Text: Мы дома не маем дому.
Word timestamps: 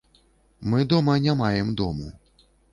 Мы 0.69 0.79
дома 0.93 1.19
не 1.27 1.37
маем 1.43 1.73
дому. 1.75 2.11